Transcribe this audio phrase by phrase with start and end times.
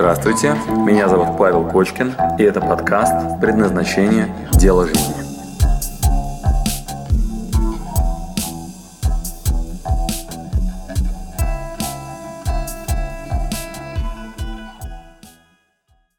[0.00, 0.56] Здравствуйте,
[0.86, 4.34] меня зовут Павел Кочкин, и это подкаст «Предназначение.
[4.54, 5.12] Дело жизни».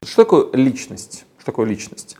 [0.04, 1.24] Что такое личность?
[1.38, 2.16] Что такое личность?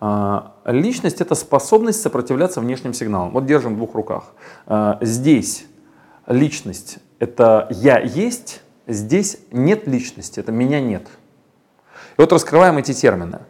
[0.00, 3.30] А, личность– это способность сопротивляться внешним сигналам.
[3.30, 4.34] Вот держим в двух руках.
[4.66, 5.64] А, здесь
[6.26, 11.06] личность– это «я есть», здесь нет личности, это «меня нет».
[12.16, 13.40] И вот раскрываем эти термины.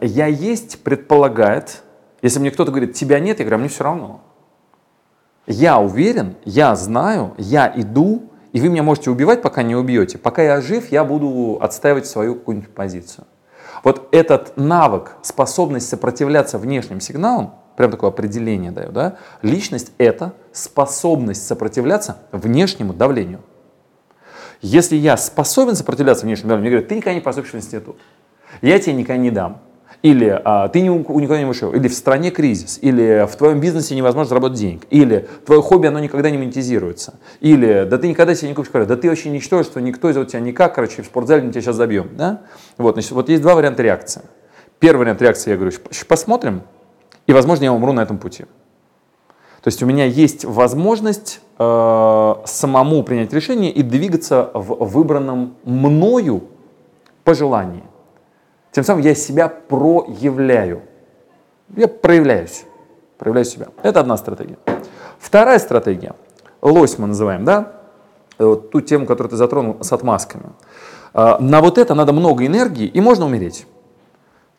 [0.00, 1.82] «Я есть» предполагает,
[2.22, 4.22] если мне кто-то говорит «тебя нет», я говорю, «А мне все равно.
[5.46, 10.18] Я уверен, я знаю, я иду, и вы меня можете убивать, пока не убьете.
[10.18, 13.26] Пока я жив, я буду отстаивать свою какую-нибудь позицию.
[13.84, 21.46] Вот этот навык, способность сопротивляться внешним сигналам, прям такое определение даю, да, личность это способность
[21.46, 23.40] сопротивляться внешнему давлению.
[24.60, 27.96] Если я способен сопротивляться внешнему давлению, мне говорят, ты никогда не поступишь в институт,
[28.60, 29.60] я тебе никогда не дам,
[30.02, 33.94] или а, ты не, никуда не вышел, или в стране кризис, или в твоем бизнесе
[33.94, 38.48] невозможно заработать денег, или твое хобби, оно никогда не монетизируется, или да ты никогда себе
[38.48, 41.50] не купишь квартиру, да ты вообще ничтожество, никто из тебя никак, короче, в спортзале мы
[41.50, 42.10] тебя сейчас забьем.
[42.16, 42.42] Да?
[42.76, 44.22] Вот, значит, вот есть два варианта реакции.
[44.78, 45.72] Первый вариант реакции, я говорю,
[46.06, 46.62] посмотрим,
[47.26, 48.46] и, возможно, я умру на этом пути.
[49.68, 56.44] То есть у меня есть возможность э, самому принять решение и двигаться в выбранном мною
[57.22, 57.84] пожелании.
[58.72, 60.80] Тем самым я себя проявляю.
[61.76, 62.64] Я проявляюсь.
[63.18, 63.68] Проявляю себя.
[63.82, 64.56] Это одна стратегия.
[65.18, 66.14] Вторая стратегия.
[66.62, 67.74] Лось мы называем, да?
[68.38, 70.46] Вот ту тему, которую ты затронул с отмазками.
[71.12, 73.66] А, на вот это надо много энергии, и можно умереть.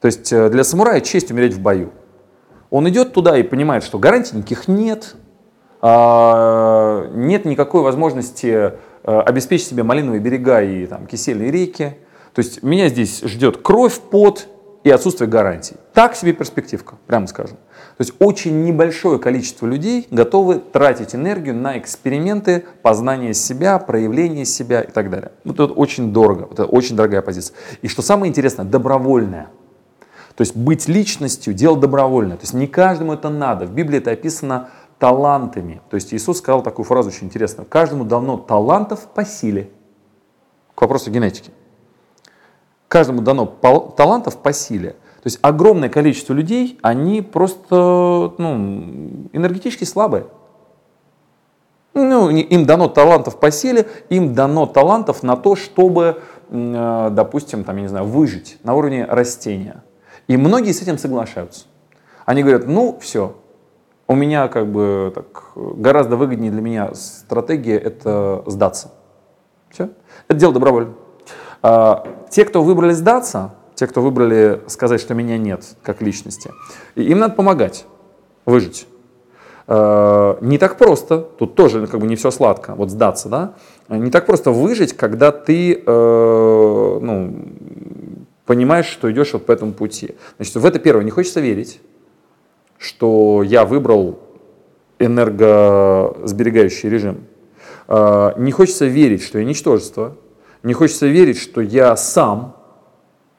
[0.01, 1.89] То есть э, для самурая честь умереть в бою.
[2.69, 5.15] Он идет туда и понимает, что гарантий никаких нет,
[5.81, 11.95] а, нет никакой возможности э, обеспечить себе малиновые берега и там, кисельные реки.
[12.33, 14.47] То есть меня здесь ждет кровь, пот
[14.83, 15.75] и отсутствие гарантий.
[15.93, 17.57] Так себе перспективка, прямо скажем.
[17.97, 24.81] То есть очень небольшое количество людей готовы тратить энергию на эксперименты, познание себя, проявление себя
[24.81, 25.31] и так далее.
[25.43, 27.55] Вот это очень дорого, это очень дорогая позиция.
[27.81, 29.49] И что самое интересное, добровольная.
[30.39, 32.37] То есть быть личностью– дело добровольное.
[32.37, 33.65] То есть не каждому это надо.
[33.65, 35.81] В Библии это описано талантами.
[35.89, 37.67] То есть Иисус сказал такую фразу очень интересную.
[37.67, 39.69] Каждому давно талантов по силе.
[40.75, 41.51] К вопросу генетики
[42.87, 44.91] каждому дано талантов по силе.
[44.91, 50.27] То есть огромное количество людей, они просто ну, энергетически слабые.
[51.93, 57.75] Ну, им дано талантов по силе, им дано талантов на то, чтобы, э, допустим, там,
[57.75, 59.83] я не знаю, выжить на уровне растения.
[60.29, 61.65] И многие с этим соглашаются.
[62.25, 63.35] Они говорят, ну, все,
[64.07, 68.91] у меня как бы так, гораздо выгоднее для меня стратегия это сдаться.
[69.71, 69.89] Все.
[70.27, 70.93] Это дело добровольно.
[71.63, 76.51] А, те, кто выбрали сдаться, те, кто выбрали сказать, что меня нет как личности,
[76.93, 77.87] им надо помогать
[78.45, 78.87] выжить.
[79.65, 83.53] А, не так просто, тут тоже как бы не все сладко, вот сдаться, да,
[83.87, 87.35] не так просто выжить, когда ты э, ну,
[88.49, 90.15] понимаешь, что идешь вот по этому пути.
[90.37, 91.79] Значит, в это первое, не хочется верить,
[92.79, 94.19] что я выбрал
[94.97, 97.25] энергосберегающий режим.
[97.87, 100.15] А, не хочется верить, что я ничтожество,
[100.63, 102.55] не хочется верить, что я сам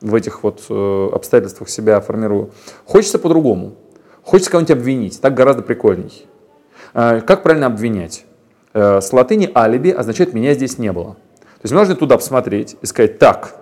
[0.01, 2.53] в этих вот э, обстоятельствах себя формирую.
[2.85, 3.75] Хочется по-другому.
[4.23, 5.21] Хочется кого-нибудь обвинить.
[5.21, 6.25] Так гораздо прикольней.
[6.95, 8.25] Э, как правильно обвинять?
[8.75, 11.15] Э, с латыни алиби означает «меня здесь не было».
[11.15, 13.60] То есть мы должны туда посмотреть и сказать «так».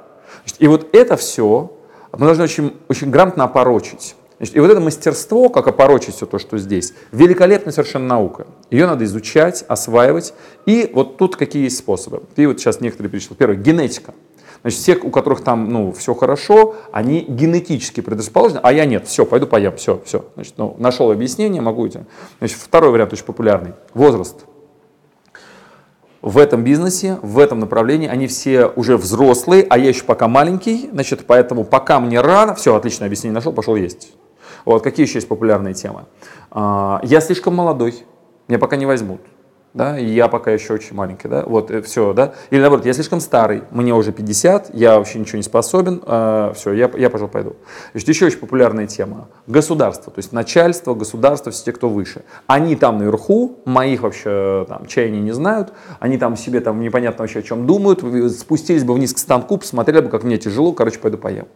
[0.59, 1.73] И вот это все
[2.13, 4.15] мы должны очень, очень грамотно опорочить.
[4.39, 8.47] Значит, и вот это мастерство, как опорочить все то, что здесь, великолепная совершенно наука.
[8.71, 10.33] Ее надо изучать, осваивать.
[10.65, 12.23] И вот тут какие есть способы.
[12.37, 13.37] Ты вот сейчас некоторые перечислил.
[13.37, 14.15] Первое, генетика.
[14.63, 19.25] Значит, все, у которых там ну, все хорошо, они генетически предрасположены, а я нет, все,
[19.25, 20.25] пойду поем, все, все.
[20.35, 22.01] Значит, ну, нашел объяснение, могу идти.
[22.39, 23.75] Значит, второй вариант очень популярный.
[23.95, 24.47] Возраст.
[26.21, 28.09] В этом бизнесе, в этом направлении.
[28.09, 32.75] Они все уже взрослые, а я еще пока маленький, значит, поэтому пока мне рано, все,
[32.75, 34.13] отличное объяснение нашел, пошел есть.
[34.65, 36.07] Вот какие еще есть популярные темы?
[36.51, 37.95] А, я слишком молодой,
[38.49, 39.21] меня пока не возьмут
[39.79, 42.93] да, и я пока еще очень маленький, да, вот, э, все, да, или наоборот, я
[42.93, 47.31] слишком старый, мне уже 50, я вообще ничего не способен, э, все, я, я, пожалуй,
[47.31, 47.57] пойду.
[47.93, 52.77] Значит, еще очень популярная тема, государство, то есть начальство, государство, все те, кто выше, они
[52.77, 57.43] там наверху, моих вообще там чаяний не знают, они там себе там непонятно вообще о
[57.43, 58.03] чем думают,
[58.33, 61.47] спустились бы вниз к станку, посмотрели бы, как мне тяжело, короче, пойду поем.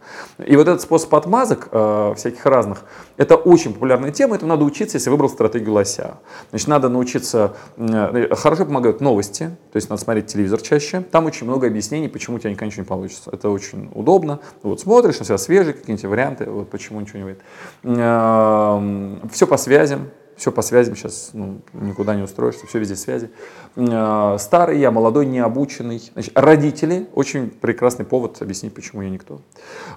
[0.43, 2.83] И вот этот способ отмазок э, всяких разных,
[3.17, 6.15] это очень популярная тема, этому надо учиться, если выбрал стратегию лося.
[6.51, 11.01] Значит, надо научиться Э, хорошо помогают новости, то есть надо смотреть телевизор чаще.
[11.01, 13.29] Там очень много объяснений, почему у тебя никогда ничего не получится.
[13.31, 14.39] Это очень удобно.
[14.61, 17.41] Вот смотришь, на себя свежие какие-нибудь варианты, вот почему ничего не выйдет.
[17.83, 23.29] Эм, Все по связям, все по связям, сейчас ну, никуда не устроишься, все везде связи.
[23.75, 26.01] Э, старый я, молодой, необученный.
[26.13, 29.41] Значит, родители, очень прекрасный повод объяснить, почему я никто.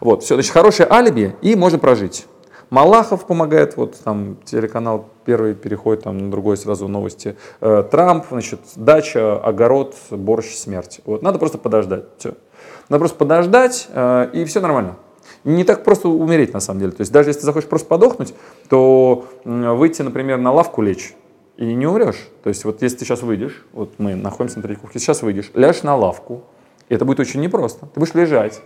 [0.00, 2.26] Вот, все, значит, хорошее алиби, и можно прожить.
[2.70, 7.36] Малахов помогает, вот там телеканал первый переходит там на другой сразу новости.
[7.60, 11.00] Э, Трамп, значит, дача, огород, борщ, смерть.
[11.04, 12.34] Вот, надо просто подождать, все.
[12.88, 14.96] Надо просто подождать, э, и все нормально.
[15.44, 16.92] Не так просто умереть, на самом деле.
[16.92, 18.34] То есть даже если ты захочешь просто подохнуть,
[18.68, 21.14] то выйти, например, на лавку лечь,
[21.56, 22.28] и не умрешь.
[22.42, 25.50] То есть вот если ты сейчас выйдешь, вот мы находимся на третьей кухне, сейчас выйдешь,
[25.54, 26.42] ляжешь на лавку,
[26.88, 27.86] и это будет очень непросто.
[27.86, 28.60] Ты будешь лежать,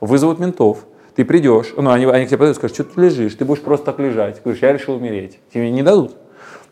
[0.00, 0.84] вызовут ментов,
[1.14, 3.62] ты придешь, ну, они, они к тебе подойдут и скажут, что ты лежишь, ты будешь
[3.62, 4.36] просто так лежать.
[4.36, 5.38] Ты говоришь, я решил умереть.
[5.52, 6.16] Тебе не дадут.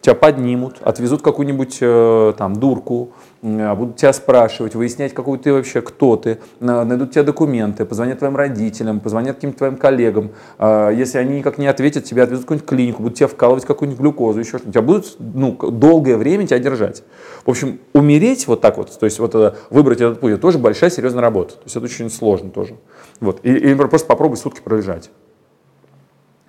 [0.01, 3.13] Тебя поднимут, отвезут какую-нибудь э, там дурку,
[3.43, 8.19] э, будут тебя спрашивать, выяснять, какой ты вообще, кто ты, э, найдут тебе документы, позвонят
[8.19, 10.31] твоим родителям, позвонят каким-то твоим коллегам.
[10.59, 14.01] Э, если они никак не ответят, тебя отвезут в какую-нибудь клинику, будут тебя вкалывать какую-нибудь
[14.01, 14.73] глюкозу, еще что-нибудь.
[14.73, 17.03] Тебя будут ну, долгое время тебя держать.
[17.45, 20.59] В общем, умереть вот так вот, то есть вот это, выбрать этот путь, это тоже
[20.59, 21.57] большая серьезная работа.
[21.57, 22.77] То есть это очень сложно тоже.
[23.21, 23.41] Вот.
[23.43, 25.11] И, или просто попробуй сутки пролежать.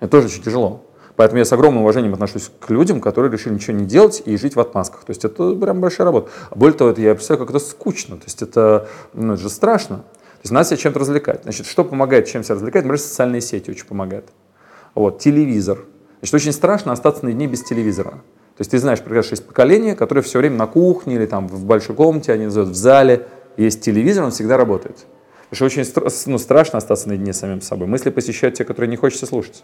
[0.00, 0.80] Это тоже очень тяжело.
[1.22, 4.56] Поэтому я с огромным уважением отношусь к людям, которые решили ничего не делать и жить
[4.56, 5.04] в отмазках.
[5.04, 6.32] То есть это прям большая работа.
[6.50, 8.16] Более того, я представляю, как это скучно.
[8.16, 9.98] То есть это, ну, это же страшно.
[9.98, 11.44] То есть надо себя чем-то развлекать.
[11.44, 12.82] Значит, что помогает, чем себя развлекать?
[12.82, 14.30] Например, социальные сети очень помогают.
[14.96, 15.78] Вот, телевизор.
[16.18, 18.10] Значит, очень страшно остаться на дне без телевизора.
[18.10, 21.64] То есть ты знаешь, прекрасно, есть поколение, которое все время на кухне или там в
[21.64, 25.06] большой комнате, они называют в зале, есть телевизор, он всегда работает.
[25.50, 27.86] Потому что очень ну, страшно остаться наедине с самим собой.
[27.86, 29.62] Мысли посещают те, которые не хочется слушать.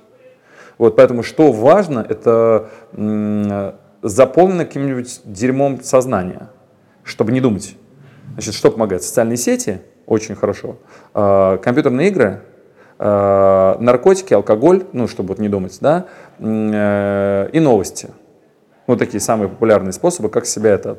[0.78, 2.70] Вот, поэтому что важно, это
[4.02, 6.50] заполнено каким-нибудь дерьмом сознания,
[7.02, 7.76] чтобы не думать.
[8.34, 9.02] Значит, что помогает?
[9.02, 10.76] Социальные сети очень хорошо.
[11.14, 12.40] Э, компьютерные игры,
[12.98, 16.06] э, наркотики, алкоголь, ну, чтобы вот не думать, да,
[16.38, 18.10] э, и новости.
[18.86, 20.98] Вот такие самые популярные способы, как себя это...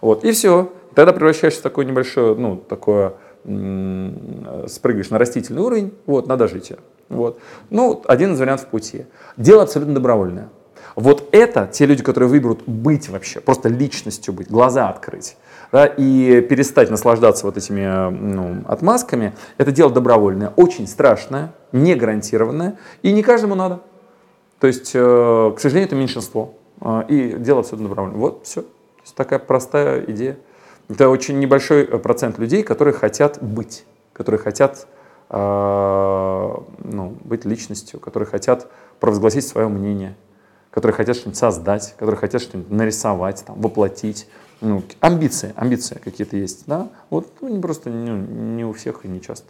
[0.00, 0.72] Вот, и все.
[0.94, 6.78] Тогда превращаешься в такое небольшое, ну, такое, спрыгиваешь на растительный уровень, вот, на дожитие.
[7.08, 7.38] Вот.
[7.70, 9.06] Ну, один из вариантов пути.
[9.36, 10.48] Дело абсолютно добровольное.
[10.96, 15.36] Вот это те люди, которые выберут быть вообще, просто личностью быть, глаза открыть,
[15.72, 22.78] да, и перестать наслаждаться вот этими ну, отмазками, это дело добровольное, очень страшное, не гарантированное,
[23.02, 23.80] и не каждому надо.
[24.60, 28.20] То есть, э, к сожалению, это меньшинство, э, и дело абсолютно добровольное.
[28.20, 28.62] Вот все.
[28.62, 30.38] То есть такая простая идея.
[30.88, 35.03] Это очень небольшой процент людей, которые хотят быть, которые хотят Э,
[35.36, 38.70] ну, быть личностью, которые хотят
[39.00, 40.16] провозгласить свое мнение,
[40.70, 44.28] которые хотят что-нибудь создать, которые хотят что-нибудь нарисовать, там, воплотить.
[44.60, 49.20] Ну, амбиции, амбиции какие-то есть, да, вот ну, просто не, не у всех и не
[49.20, 49.48] часто.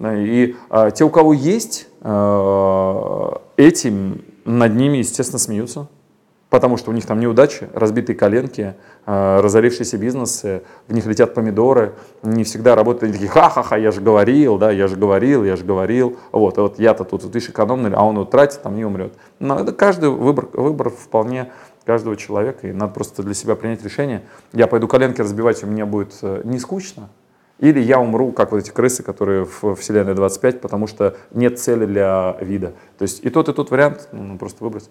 [0.00, 5.88] И а, те, у кого есть, а, этим над ними, естественно, смеются
[6.52, 8.74] потому что у них там неудачи, разбитые коленки,
[9.06, 14.02] э, разорившиеся бизнесы, в них летят помидоры, не всегда работают, они такие, ха-ха-ха, я же
[14.02, 17.48] говорил, да, я же говорил, я же говорил, вот, и вот я-то тут, вот, видишь,
[17.48, 19.14] экономный, а он вот тратит, там не умрет.
[19.38, 21.50] Но это каждый выбор, выбор вполне
[21.86, 24.20] каждого человека, и надо просто для себя принять решение,
[24.52, 27.08] я пойду коленки разбивать, у меня будет э, не скучно,
[27.60, 31.86] или я умру, как вот эти крысы, которые в Вселенной 25, потому что нет цели
[31.86, 32.74] для вида.
[32.98, 34.90] То есть и тот, и тот вариант, ну, просто выбрать.